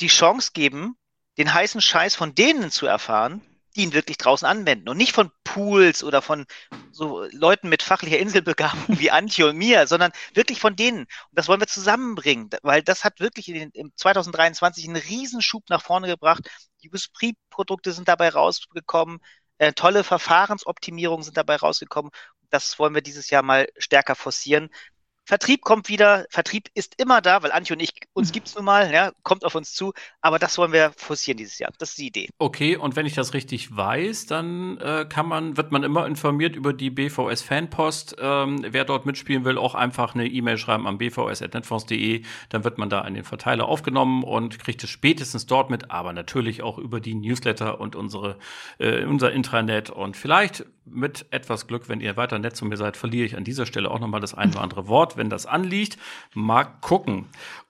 die 0.00 0.08
Chance 0.08 0.50
geben, 0.52 0.96
den 1.38 1.52
heißen 1.52 1.80
Scheiß 1.80 2.14
von 2.14 2.34
denen 2.34 2.70
zu 2.70 2.86
erfahren, 2.86 3.42
die 3.76 3.82
ihn 3.82 3.92
wirklich 3.92 4.18
draußen 4.18 4.46
anwenden 4.46 4.88
und 4.88 4.96
nicht 4.96 5.12
von 5.12 5.30
Pools 5.42 6.04
oder 6.04 6.22
von 6.22 6.46
so 6.92 7.24
Leuten 7.32 7.68
mit 7.68 7.82
fachlicher 7.82 8.18
Inselbegabung 8.18 8.84
wie 9.00 9.10
Antje 9.10 9.48
und 9.48 9.56
mir, 9.56 9.86
sondern 9.86 10.12
wirklich 10.32 10.60
von 10.60 10.76
denen. 10.76 11.00
Und 11.00 11.08
das 11.32 11.48
wollen 11.48 11.60
wir 11.60 11.66
zusammenbringen, 11.66 12.50
weil 12.62 12.82
das 12.82 13.04
hat 13.04 13.20
wirklich 13.20 13.48
in, 13.48 13.70
in 13.70 13.92
2023 13.96 14.86
einen 14.86 14.96
Riesenschub 14.96 15.64
nach 15.70 15.82
vorne 15.82 16.06
gebracht. 16.06 16.48
Die 16.82 16.90
USPRI-Produkte 16.92 17.92
sind 17.92 18.08
dabei 18.08 18.28
rausgekommen, 18.28 19.18
äh, 19.58 19.72
tolle 19.72 20.04
Verfahrensoptimierungen 20.04 21.24
sind 21.24 21.36
dabei 21.36 21.56
rausgekommen. 21.56 22.12
Das 22.50 22.78
wollen 22.78 22.94
wir 22.94 23.02
dieses 23.02 23.30
Jahr 23.30 23.42
mal 23.42 23.66
stärker 23.76 24.14
forcieren, 24.14 24.70
Vertrieb 25.26 25.62
kommt 25.62 25.88
wieder, 25.88 26.26
Vertrieb 26.30 26.68
ist 26.74 27.00
immer 27.00 27.20
da, 27.22 27.42
weil 27.42 27.52
Antje 27.52 27.74
und 27.74 27.80
ich, 27.80 27.92
uns 28.12 28.30
gibt 28.32 28.48
es 28.48 28.54
nun 28.54 28.64
mal, 28.64 28.92
ja, 28.92 29.12
kommt 29.22 29.44
auf 29.44 29.54
uns 29.54 29.72
zu, 29.74 29.94
aber 30.20 30.38
das 30.38 30.58
wollen 30.58 30.72
wir 30.72 30.92
forcieren 30.96 31.38
dieses 31.38 31.58
Jahr. 31.58 31.72
Das 31.78 31.90
ist 31.90 31.98
die 31.98 32.06
Idee. 32.08 32.28
Okay, 32.38 32.76
und 32.76 32.94
wenn 32.94 33.06
ich 33.06 33.14
das 33.14 33.32
richtig 33.32 33.74
weiß, 33.74 34.26
dann 34.26 34.76
äh, 34.78 35.06
kann 35.08 35.26
man, 35.26 35.56
wird 35.56 35.72
man 35.72 35.82
immer 35.82 36.06
informiert 36.06 36.56
über 36.56 36.72
die 36.72 36.90
BVS 36.90 37.42
Fanpost. 37.42 38.16
Ähm, 38.20 38.64
wer 38.68 38.84
dort 38.84 39.06
mitspielen 39.06 39.44
will, 39.44 39.56
auch 39.56 39.74
einfach 39.74 40.14
eine 40.14 40.26
E-Mail 40.26 40.58
schreiben 40.58 40.86
am 40.86 40.98
bvs.netfonds.de, 40.98 42.22
dann 42.50 42.64
wird 42.64 42.76
man 42.76 42.90
da 42.90 43.00
in 43.02 43.14
den 43.14 43.24
Verteiler 43.24 43.66
aufgenommen 43.66 44.24
und 44.24 44.58
kriegt 44.58 44.84
es 44.84 44.90
spätestens 44.90 45.46
dort 45.46 45.70
mit, 45.70 45.90
aber 45.90 46.12
natürlich 46.12 46.62
auch 46.62 46.76
über 46.76 47.00
die 47.00 47.14
Newsletter 47.14 47.80
und 47.80 47.96
unsere, 47.96 48.38
äh, 48.78 49.04
unser 49.04 49.32
Intranet 49.32 49.88
und 49.88 50.16
vielleicht 50.16 50.66
mit 50.86 51.26
etwas 51.30 51.66
Glück, 51.66 51.88
wenn 51.88 52.00
ihr 52.00 52.16
weiter 52.16 52.38
nett 52.38 52.56
zu 52.56 52.64
mir 52.64 52.76
seid, 52.76 52.96
verliere 52.96 53.26
ich 53.26 53.36
an 53.36 53.44
dieser 53.44 53.66
Stelle 53.66 53.90
auch 53.90 54.00
nochmal 54.00 54.20
das 54.20 54.34
ein 54.34 54.50
oder 54.50 54.60
andere 54.60 54.88
Wort, 54.88 55.16
wenn 55.16 55.30
das 55.30 55.46
anliegt. 55.46 55.98
Mal 56.34 56.64
gucken. 56.64 57.26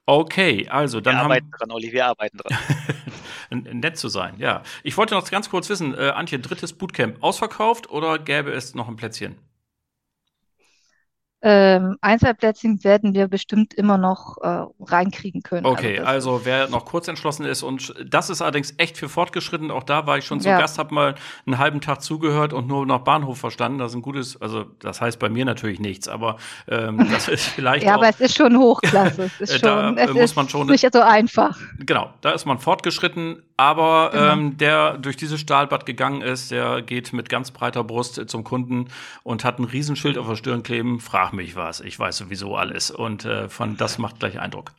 Okay, 0.06 0.68
also 0.68 1.00
dann 1.00 1.14
wir 1.14 1.18
haben 1.18 1.24
arbeiten 1.26 1.50
dran, 1.50 1.70
Olli, 1.70 1.92
wir 1.92 2.06
arbeiten 2.06 2.38
dran. 2.38 2.58
nett 3.80 3.96
zu 3.96 4.08
sein, 4.08 4.34
ja. 4.38 4.62
Ich 4.82 4.96
wollte 4.96 5.14
noch 5.14 5.30
ganz 5.30 5.48
kurz 5.48 5.68
wissen, 5.70 5.94
äh, 5.94 6.10
Antje, 6.10 6.38
drittes 6.38 6.72
Bootcamp 6.74 7.22
ausverkauft 7.22 7.88
oder 7.90 8.18
gäbe 8.18 8.52
es 8.52 8.74
noch 8.74 8.88
ein 8.88 8.96
Plätzchen? 8.96 9.36
Ähm, 11.46 11.98
Einzelplätzchen 12.00 12.82
werden 12.84 13.12
wir 13.12 13.28
bestimmt 13.28 13.74
immer 13.74 13.98
noch 13.98 14.38
äh, 14.38 14.64
reinkriegen 14.80 15.42
können. 15.42 15.66
Okay, 15.66 15.98
also, 15.98 16.36
also, 16.36 16.46
wer 16.46 16.70
noch 16.70 16.86
kurz 16.86 17.06
entschlossen 17.06 17.44
ist 17.44 17.62
und 17.62 17.94
das 18.02 18.30
ist 18.30 18.40
allerdings 18.40 18.72
echt 18.78 18.96
für 18.96 19.10
fortgeschritten. 19.10 19.70
Auch 19.70 19.82
da 19.82 20.06
war 20.06 20.16
ich 20.16 20.24
schon 20.24 20.40
zu 20.40 20.48
ja. 20.48 20.58
Gast, 20.58 20.78
habe 20.78 20.94
mal 20.94 21.16
einen 21.44 21.58
halben 21.58 21.82
Tag 21.82 22.00
zugehört 22.00 22.54
und 22.54 22.66
nur 22.66 22.86
noch 22.86 23.00
Bahnhof 23.00 23.36
verstanden. 23.36 23.78
Das 23.78 23.92
ist 23.92 23.96
ein 23.96 24.00
gutes, 24.00 24.40
also 24.40 24.64
das 24.78 25.02
heißt 25.02 25.18
bei 25.18 25.28
mir 25.28 25.44
natürlich 25.44 25.80
nichts, 25.80 26.08
aber 26.08 26.38
ähm, 26.66 27.06
das 27.12 27.28
ist 27.28 27.44
vielleicht 27.44 27.84
ja, 27.84 27.92
auch, 27.92 27.98
aber 27.98 28.08
es 28.08 28.20
ist 28.20 28.36
schon 28.38 28.56
Hochklasse. 28.56 29.30
Es 29.38 29.40
ist 29.50 29.60
schon, 29.60 29.96
da, 29.96 30.02
es 30.02 30.14
muss 30.14 30.36
man 30.36 30.48
schon 30.48 30.66
nicht 30.68 30.90
so 30.90 31.02
einfach. 31.02 31.58
Genau, 31.78 32.14
da 32.22 32.30
ist 32.30 32.46
man 32.46 32.58
fortgeschritten. 32.58 33.42
Aber 33.56 34.10
genau. 34.12 34.32
ähm, 34.32 34.56
der 34.56 34.98
durch 34.98 35.16
dieses 35.16 35.40
Stahlbad 35.40 35.86
gegangen 35.86 36.22
ist, 36.22 36.50
der 36.50 36.82
geht 36.82 37.12
mit 37.12 37.28
ganz 37.28 37.52
breiter 37.52 37.84
Brust 37.84 38.20
zum 38.28 38.42
Kunden 38.42 38.88
und 39.22 39.44
hat 39.44 39.60
ein 39.60 39.64
Riesenschild 39.64 40.18
auf 40.18 40.26
der 40.26 40.34
Stirn 40.34 40.64
kleben. 40.64 40.98
Frag 40.98 41.32
mich 41.34 41.56
was, 41.56 41.80
ich 41.80 41.98
weiß 41.98 42.16
sowieso 42.16 42.56
alles. 42.56 42.90
Und 42.90 43.24
äh, 43.24 43.48
von 43.48 43.76
das 43.76 43.98
macht 43.98 44.20
gleich 44.20 44.38
Eindruck. 44.38 44.72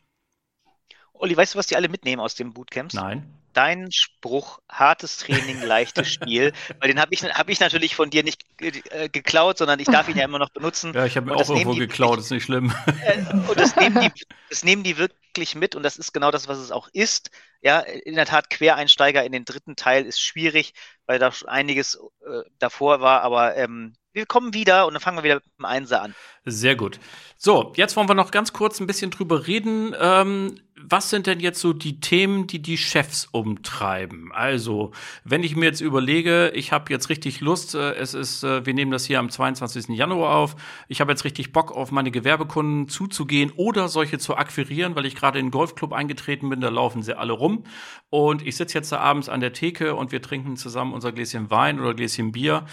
Olli, 1.13 1.35
weißt 1.35 1.53
du, 1.53 1.57
was 1.57 1.67
die 1.67 1.75
alle 1.75 1.89
mitnehmen 1.89 2.21
aus 2.21 2.35
dem 2.35 2.53
Bootcamps? 2.53 2.93
Nein. 2.93 3.25
Dein 3.53 3.89
Spruch, 3.89 4.59
hartes 4.69 5.17
Training, 5.17 5.61
leichtes 5.61 6.11
Spiel, 6.11 6.51
weil 6.79 6.89
den 6.89 6.99
habe 6.99 7.13
ich, 7.13 7.23
hab 7.23 7.47
ich 7.47 7.61
natürlich 7.61 7.95
von 7.95 8.09
dir 8.09 8.21
nicht 8.21 8.43
äh, 8.59 9.07
geklaut, 9.07 9.57
sondern 9.57 9.79
ich 9.79 9.87
darf 9.87 10.09
ihn 10.09 10.17
ja 10.17 10.25
immer 10.25 10.39
noch 10.39 10.49
benutzen. 10.49 10.93
Ja, 10.93 11.05
ich 11.05 11.15
habe 11.15 11.27
mir 11.27 11.35
auch 11.37 11.49
irgendwo 11.49 11.71
die, 11.71 11.79
geklaut, 11.79 12.19
ist 12.19 12.31
nicht 12.31 12.43
schlimm. 12.43 12.73
Äh, 13.05 13.23
und 13.47 13.59
das 13.59 13.75
nehmen, 13.75 14.01
die, 14.01 14.25
das 14.49 14.63
nehmen 14.63 14.83
die 14.83 14.97
wirklich 14.97 15.55
mit 15.55 15.75
und 15.75 15.83
das 15.83 15.97
ist 15.97 16.11
genau 16.11 16.31
das, 16.31 16.47
was 16.47 16.57
es 16.57 16.71
auch 16.71 16.89
ist. 16.91 17.29
Ja, 17.61 17.79
in 17.79 18.15
der 18.15 18.25
Tat, 18.25 18.49
Quereinsteiger 18.49 19.23
in 19.23 19.31
den 19.31 19.45
dritten 19.45 19.75
Teil 19.75 20.05
ist 20.05 20.19
schwierig, 20.19 20.73
weil 21.05 21.19
da 21.19 21.31
schon 21.31 21.47
einiges 21.47 21.99
äh, 22.25 22.41
davor 22.57 22.99
war, 22.99 23.21
aber 23.21 23.55
ähm, 23.55 23.93
wir 24.15 24.25
kommen 24.25 24.53
wieder 24.53 24.87
und 24.87 24.93
dann 24.93 25.01
fangen 25.01 25.17
wir 25.17 25.23
wieder 25.23 25.35
mit 25.35 25.43
dem 25.59 25.65
Einser 25.65 26.01
an. 26.01 26.15
Sehr 26.45 26.75
gut. 26.75 26.99
So, 27.37 27.73
jetzt 27.75 27.95
wollen 27.95 28.07
wir 28.07 28.15
noch 28.15 28.31
ganz 28.31 28.53
kurz 28.53 28.79
ein 28.79 28.87
bisschen 28.87 29.11
drüber 29.11 29.47
reden. 29.47 29.95
Ähm, 29.99 30.55
was 30.77 31.09
sind 31.09 31.25
denn 31.25 31.39
jetzt 31.39 31.59
so 31.59 31.73
die 31.73 31.99
Themen, 31.99 32.47
die 32.47 32.61
die 32.61 32.77
Chefs 32.77 33.27
umtreiben? 33.31 34.31
Also, 34.31 34.91
wenn 35.23 35.43
ich 35.43 35.55
mir 35.55 35.65
jetzt 35.65 35.81
überlege, 35.81 36.51
ich 36.53 36.71
habe 36.71 36.91
jetzt 36.91 37.09
richtig 37.09 37.41
Lust, 37.41 37.73
äh, 37.75 37.93
es 37.93 38.13
ist, 38.13 38.43
äh, 38.43 38.65
wir 38.65 38.73
nehmen 38.73 38.91
das 38.91 39.05
hier 39.05 39.19
am 39.19 39.29
22. 39.29 39.89
Januar 39.95 40.35
auf, 40.35 40.55
ich 40.87 41.01
habe 41.01 41.11
jetzt 41.11 41.23
richtig 41.23 41.51
Bock 41.51 41.71
auf 41.71 41.91
meine 41.91 42.11
Gewerbekunden 42.11 42.87
zuzugehen 42.87 43.51
oder 43.55 43.87
solche 43.87 44.19
zu 44.19 44.37
akquirieren, 44.37 44.95
weil 44.95 45.05
ich 45.05 45.15
gerade 45.15 45.39
in 45.39 45.47
den 45.47 45.51
Golfclub 45.51 45.93
eingetreten 45.93 46.49
bin, 46.49 46.61
da 46.61 46.69
laufen 46.69 47.01
sie 47.03 47.17
alle 47.17 47.33
rum 47.33 47.63
und 48.09 48.45
ich 48.45 48.55
sitze 48.55 48.77
jetzt 48.77 48.91
da 48.91 48.99
abends 48.99 49.29
an 49.29 49.39
der 49.39 49.53
Theke 49.53 49.95
und 49.95 50.11
wir 50.11 50.21
trinken 50.21 50.57
zusammen 50.57 50.93
unser 50.93 51.11
Gläschen 51.11 51.49
Wein 51.49 51.79
oder 51.79 51.93
Gläschen 51.93 52.31
Bier. 52.31 52.65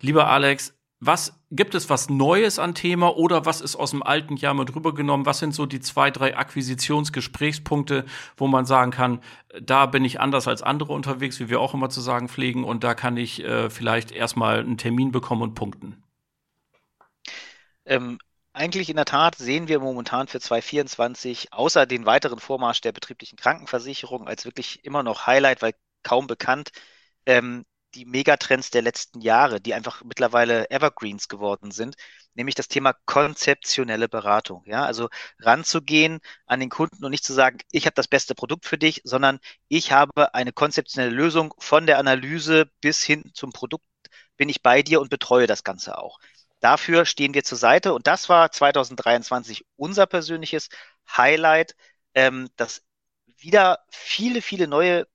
Lieber 0.00 0.28
Alex, 0.28 0.77
was 1.00 1.38
gibt 1.50 1.74
es 1.74 1.88
was 1.88 2.10
Neues 2.10 2.58
an 2.58 2.74
Thema 2.74 3.16
oder 3.16 3.46
was 3.46 3.60
ist 3.60 3.76
aus 3.76 3.92
dem 3.92 4.02
alten 4.02 4.36
Jahr 4.36 4.54
mit 4.54 4.74
rübergenommen? 4.74 5.26
Was 5.26 5.38
sind 5.38 5.54
so 5.54 5.64
die 5.64 5.80
zwei, 5.80 6.10
drei 6.10 6.36
Akquisitionsgesprächspunkte, 6.36 8.04
wo 8.36 8.48
man 8.48 8.66
sagen 8.66 8.90
kann, 8.90 9.20
da 9.60 9.86
bin 9.86 10.04
ich 10.04 10.20
anders 10.20 10.48
als 10.48 10.62
andere 10.62 10.92
unterwegs, 10.92 11.38
wie 11.38 11.48
wir 11.48 11.60
auch 11.60 11.72
immer 11.72 11.88
zu 11.88 12.00
sagen 12.00 12.28
pflegen, 12.28 12.64
und 12.64 12.82
da 12.82 12.94
kann 12.94 13.16
ich 13.16 13.44
äh, 13.44 13.70
vielleicht 13.70 14.10
erstmal 14.10 14.58
einen 14.58 14.76
Termin 14.76 15.12
bekommen 15.12 15.42
und 15.42 15.54
punkten? 15.54 16.02
Ähm, 17.84 18.18
eigentlich 18.52 18.90
in 18.90 18.96
der 18.96 19.04
Tat 19.04 19.36
sehen 19.36 19.68
wir 19.68 19.78
momentan 19.78 20.26
für 20.26 20.40
2024 20.40 21.52
außer 21.52 21.86
den 21.86 22.06
weiteren 22.06 22.40
Vormarsch 22.40 22.80
der 22.80 22.92
betrieblichen 22.92 23.36
Krankenversicherung 23.36 24.26
als 24.26 24.44
wirklich 24.44 24.84
immer 24.84 25.04
noch 25.04 25.26
Highlight, 25.26 25.62
weil 25.62 25.74
kaum 26.02 26.26
bekannt, 26.26 26.70
ähm, 27.24 27.64
die 27.94 28.04
Megatrends 28.04 28.70
der 28.70 28.82
letzten 28.82 29.20
Jahre, 29.20 29.60
die 29.60 29.74
einfach 29.74 30.02
mittlerweile 30.04 30.70
Evergreens 30.70 31.28
geworden 31.28 31.70
sind, 31.70 31.96
nämlich 32.34 32.54
das 32.54 32.68
Thema 32.68 32.94
konzeptionelle 33.06 34.08
Beratung. 34.08 34.62
Ja, 34.66 34.84
also 34.84 35.08
ranzugehen 35.40 36.20
an 36.46 36.60
den 36.60 36.70
Kunden 36.70 37.04
und 37.04 37.10
nicht 37.10 37.24
zu 37.24 37.32
sagen, 37.32 37.58
ich 37.72 37.86
habe 37.86 37.94
das 37.94 38.08
beste 38.08 38.34
Produkt 38.34 38.66
für 38.66 38.78
dich, 38.78 39.00
sondern 39.04 39.40
ich 39.68 39.92
habe 39.92 40.34
eine 40.34 40.52
konzeptionelle 40.52 41.14
Lösung 41.14 41.54
von 41.58 41.86
der 41.86 41.98
Analyse 41.98 42.70
bis 42.80 43.02
hin 43.02 43.30
zum 43.34 43.52
Produkt 43.52 43.84
bin 44.36 44.48
ich 44.48 44.62
bei 44.62 44.82
dir 44.82 45.00
und 45.00 45.10
betreue 45.10 45.46
das 45.46 45.64
Ganze 45.64 45.98
auch. 45.98 46.18
Dafür 46.60 47.04
stehen 47.06 47.34
wir 47.34 47.44
zur 47.44 47.58
Seite 47.58 47.92
und 47.94 48.06
das 48.06 48.28
war 48.28 48.50
2023 48.50 49.64
unser 49.76 50.06
persönliches 50.06 50.68
Highlight, 51.16 51.76
ähm, 52.14 52.48
dass 52.56 52.82
wieder 53.36 53.80
viele, 53.90 54.42
viele 54.42 54.66
neue 54.68 55.06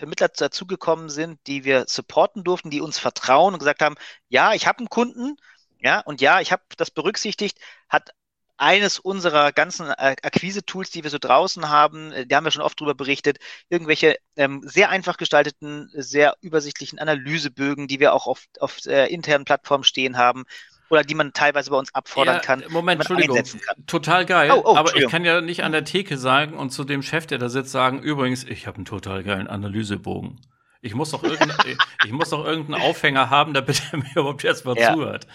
Vermittler 0.00 0.28
dazugekommen 0.28 1.08
sind, 1.10 1.38
die 1.46 1.64
wir 1.64 1.84
supporten 1.86 2.42
durften, 2.42 2.70
die 2.70 2.80
uns 2.80 2.98
vertrauen 2.98 3.54
und 3.54 3.60
gesagt 3.60 3.82
haben, 3.82 3.96
ja, 4.28 4.54
ich 4.54 4.66
habe 4.66 4.78
einen 4.78 4.88
Kunden, 4.88 5.36
ja, 5.80 6.00
und 6.00 6.20
ja, 6.20 6.40
ich 6.40 6.52
habe 6.52 6.62
das 6.76 6.90
berücksichtigt, 6.90 7.58
hat 7.88 8.10
eines 8.56 8.98
unserer 8.98 9.52
ganzen 9.52 9.90
Akquise-Tools, 9.90 10.90
die 10.90 11.02
wir 11.02 11.10
so 11.10 11.18
draußen 11.18 11.70
haben, 11.70 12.12
äh, 12.12 12.26
die 12.26 12.36
haben 12.36 12.44
wir 12.44 12.50
schon 12.50 12.62
oft 12.62 12.78
darüber 12.80 12.94
berichtet, 12.94 13.38
irgendwelche 13.70 14.16
ähm, 14.36 14.62
sehr 14.64 14.90
einfach 14.90 15.16
gestalteten, 15.16 15.90
sehr 15.94 16.36
übersichtlichen 16.42 16.98
Analysebögen, 16.98 17.88
die 17.88 18.00
wir 18.00 18.12
auch 18.12 18.26
auf, 18.26 18.44
auf 18.58 18.84
äh, 18.86 19.06
internen 19.06 19.46
Plattformen 19.46 19.84
stehen 19.84 20.18
haben, 20.18 20.44
oder 20.90 21.04
die 21.04 21.14
man 21.14 21.32
teilweise 21.32 21.70
bei 21.70 21.76
uns 21.76 21.94
abfordern 21.94 22.36
ja, 22.36 22.40
kann. 22.40 22.64
Moment, 22.68 23.00
Entschuldigung. 23.00 23.42
Total 23.86 24.26
geil. 24.26 24.50
Oh, 24.52 24.62
oh, 24.64 24.76
aber 24.76 24.94
ich 24.96 25.08
kann 25.08 25.24
ja 25.24 25.40
nicht 25.40 25.62
an 25.62 25.72
der 25.72 25.84
Theke 25.84 26.18
sagen 26.18 26.54
und 26.54 26.70
zu 26.70 26.84
dem 26.84 27.02
Chef, 27.02 27.26
der 27.26 27.38
da 27.38 27.48
sitzt, 27.48 27.70
sagen, 27.70 28.02
übrigens, 28.02 28.44
ich 28.44 28.66
habe 28.66 28.76
einen 28.76 28.84
total 28.84 29.22
geilen 29.22 29.46
Analysebogen. 29.46 30.40
Ich 30.82 30.94
muss 30.94 31.10
doch, 31.10 31.22
irgendein, 31.22 31.78
ich 32.04 32.12
muss 32.12 32.30
doch 32.30 32.44
irgendeinen 32.44 32.82
Aufhänger 32.82 33.30
haben, 33.30 33.54
damit 33.54 33.82
er 33.92 33.98
mir 33.98 34.10
überhaupt 34.12 34.44
erstmal 34.44 34.76
ja. 34.76 34.92
zuhört. 34.92 35.26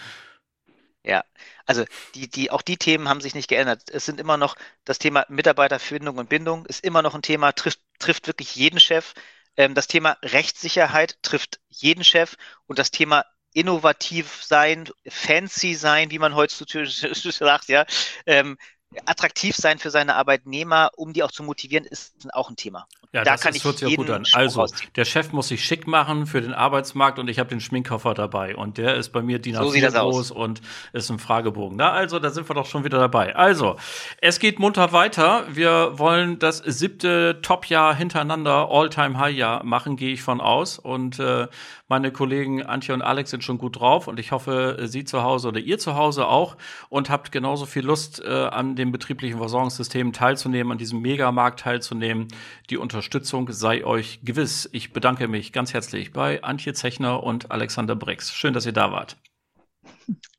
Ja, 1.02 1.24
also 1.66 1.84
die, 2.14 2.28
die, 2.28 2.50
auch 2.50 2.62
die 2.62 2.76
Themen 2.76 3.08
haben 3.08 3.20
sich 3.20 3.34
nicht 3.34 3.48
geändert. 3.48 3.82
Es 3.90 4.04
sind 4.04 4.20
immer 4.20 4.36
noch 4.36 4.56
das 4.84 4.98
Thema 4.98 5.24
Mitarbeiterfindung 5.28 6.18
und 6.18 6.28
Bindung 6.28 6.66
ist 6.66 6.84
immer 6.84 7.00
noch 7.00 7.14
ein 7.14 7.22
Thema, 7.22 7.52
trifft, 7.52 7.80
trifft 8.00 8.26
wirklich 8.26 8.56
jeden 8.56 8.80
Chef. 8.80 9.14
Ähm, 9.56 9.74
das 9.74 9.86
Thema 9.86 10.16
Rechtssicherheit 10.22 11.16
trifft 11.22 11.60
jeden 11.68 12.02
Chef 12.02 12.36
und 12.66 12.78
das 12.80 12.90
Thema 12.90 13.24
innovativ 13.56 14.42
sein, 14.44 14.84
fancy 15.08 15.74
sein, 15.74 16.10
wie 16.10 16.18
man 16.18 16.34
heutzutage 16.34 16.86
sagt, 17.32 17.68
ja, 17.68 17.86
ähm, 18.26 18.58
attraktiv 19.06 19.56
sein 19.56 19.78
für 19.78 19.90
seine 19.90 20.14
Arbeitnehmer, 20.14 20.90
um 20.96 21.12
die 21.12 21.22
auch 21.22 21.32
zu 21.32 21.42
motivieren, 21.42 21.84
ist 21.84 22.14
auch 22.32 22.50
ein 22.50 22.56
Thema. 22.56 22.86
Ja, 23.12 23.24
da 23.24 23.32
das 23.32 23.40
kann 23.40 23.50
ist, 23.50 23.58
ich 23.58 23.64
hört 23.64 23.78
sich 23.78 23.88
ja 23.88 23.96
gut 23.96 24.10
an. 24.10 24.24
Also, 24.32 24.66
der 24.94 25.04
Chef 25.04 25.32
muss 25.32 25.48
sich 25.48 25.64
schick 25.64 25.86
machen 25.86 26.26
für 26.26 26.40
den 26.40 26.52
Arbeitsmarkt 26.52 27.18
und 27.18 27.28
ich 27.28 27.38
habe 27.38 27.48
den 27.48 27.60
Schminkkoffer 27.60 28.14
dabei 28.14 28.56
und 28.56 28.78
der 28.78 28.96
ist 28.96 29.10
bei 29.10 29.22
mir 29.22 29.38
DIN 29.38 29.56
A4 29.56 29.90
so 29.90 29.98
groß 29.98 30.30
und 30.32 30.60
ist 30.92 31.10
ein 31.10 31.18
Fragebogen. 31.18 31.76
Na, 31.76 31.92
also, 31.92 32.18
da 32.18 32.30
sind 32.30 32.48
wir 32.48 32.54
doch 32.54 32.66
schon 32.66 32.84
wieder 32.84 32.98
dabei. 32.98 33.34
Also, 33.34 33.76
es 34.20 34.38
geht 34.38 34.58
munter 34.58 34.92
weiter. 34.92 35.44
Wir 35.48 35.98
wollen 35.98 36.38
das 36.38 36.58
siebte 36.58 37.40
Top-Jahr 37.42 37.94
hintereinander, 37.94 38.68
All-Time-High-Jahr 38.70 39.64
machen, 39.64 39.96
gehe 39.96 40.12
ich 40.12 40.22
von 40.22 40.40
aus 40.40 40.78
und 40.78 41.18
äh, 41.18 41.48
meine 41.88 42.10
Kollegen 42.10 42.62
Antje 42.62 42.94
und 42.94 43.02
Alex 43.02 43.30
sind 43.30 43.44
schon 43.44 43.58
gut 43.58 43.78
drauf 43.78 44.08
und 44.08 44.18
ich 44.18 44.32
hoffe, 44.32 44.78
Sie 44.84 45.04
zu 45.04 45.22
Hause 45.22 45.48
oder 45.48 45.60
ihr 45.60 45.78
zu 45.78 45.94
Hause 45.94 46.26
auch 46.26 46.56
und 46.88 47.10
habt 47.10 47.32
genauso 47.32 47.66
viel 47.66 47.84
Lust, 47.84 48.22
äh, 48.24 48.28
an 48.28 48.76
dem 48.76 48.92
betrieblichen 48.92 49.38
Versorgungssystem 49.38 50.12
teilzunehmen, 50.12 50.72
an 50.72 50.78
diesem 50.78 51.00
Megamarkt 51.00 51.60
teilzunehmen. 51.60 52.28
Die 52.70 52.76
Unterstützung 52.76 53.50
sei 53.52 53.84
euch 53.84 54.20
gewiss. 54.24 54.68
Ich 54.72 54.92
bedanke 54.92 55.28
mich 55.28 55.52
ganz 55.52 55.74
herzlich 55.74 56.12
bei 56.12 56.42
Antje 56.42 56.74
Zechner 56.74 57.22
und 57.22 57.50
Alexander 57.50 57.94
Brix. 57.94 58.34
Schön, 58.34 58.52
dass 58.52 58.66
ihr 58.66 58.72
da 58.72 58.90
wart. 58.90 59.16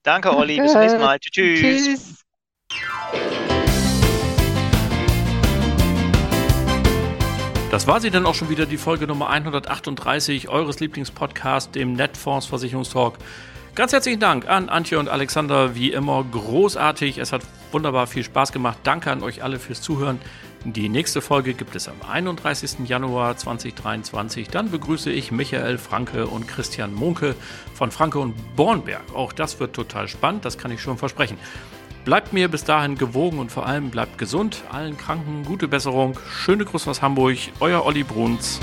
Danke, 0.03 0.35
Olli. 0.35 0.59
Bis 0.59 0.71
zum 0.71 0.81
nächsten 0.81 1.01
Mal. 1.01 1.17
Tschüss. 1.19 2.19
Tschüss. 2.69 3.47
Das 7.69 7.85
war 7.85 7.99
sie 7.99 8.11
dann 8.11 8.25
auch 8.25 8.33
schon 8.33 8.49
wieder, 8.49 8.65
die 8.65 8.77
Folge 8.77 9.07
Nummer 9.07 9.29
138 9.29 10.47
eures 10.47 10.79
Lieblingspodcasts, 10.79 11.69
dem 11.71 11.93
Netfonds 11.93 12.45
Versicherungstalk. 12.45 13.17
Ganz 13.75 13.91
herzlichen 13.91 14.21
Dank 14.21 14.47
an 14.47 14.69
Antje 14.69 14.97
und 14.97 15.09
Alexander, 15.09 15.75
wie 15.75 15.91
immer 15.91 16.23
großartig. 16.23 17.17
Es 17.17 17.33
hat 17.33 17.41
wunderbar 17.73 18.07
viel 18.07 18.23
Spaß 18.23 18.53
gemacht. 18.53 18.77
Danke 18.83 19.11
an 19.11 19.21
euch 19.21 19.43
alle 19.43 19.59
fürs 19.59 19.81
Zuhören. 19.81 20.21
Die 20.63 20.87
nächste 20.87 21.21
Folge 21.21 21.53
gibt 21.53 21.75
es 21.75 21.89
am 21.89 21.95
31. 22.09 22.87
Januar 22.87 23.35
2023. 23.35 24.47
Dann 24.47 24.71
begrüße 24.71 25.11
ich 25.11 25.33
Michael 25.33 25.77
Franke 25.77 26.25
und 26.25 26.47
Christian 26.47 26.93
Munke 26.93 27.35
von 27.73 27.91
Franke 27.91 28.19
und 28.19 28.55
Bornberg. 28.55 29.13
Auch 29.13 29.33
das 29.33 29.59
wird 29.59 29.73
total 29.75 30.07
spannend, 30.07 30.45
das 30.45 30.57
kann 30.57 30.71
ich 30.71 30.81
schon 30.81 30.97
versprechen. 30.97 31.37
Bleibt 32.07 32.31
mir 32.31 32.47
bis 32.47 32.63
dahin 32.63 32.97
gewogen 32.97 33.37
und 33.37 33.51
vor 33.51 33.65
allem 33.65 33.89
bleibt 33.89 34.17
gesund. 34.17 34.63
Allen 34.71 34.95
Kranken 34.95 35.43
gute 35.43 35.67
Besserung. 35.67 36.17
Schöne 36.31 36.63
Grüße 36.63 36.89
aus 36.89 37.01
Hamburg. 37.01 37.37
Euer 37.59 37.85
Olli 37.85 38.03
Bruns. 38.03 38.61